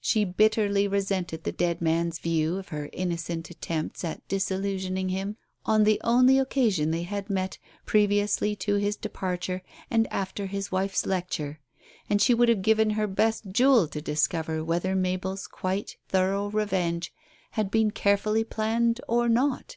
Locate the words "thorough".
16.08-16.48